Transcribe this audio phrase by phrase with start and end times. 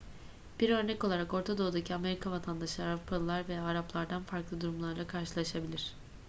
[0.59, 5.93] bir örnek olarak orta doğu'daki amerika vatandaşları avrupalılar veya araplardan farklı durumlarla karşılaşabilir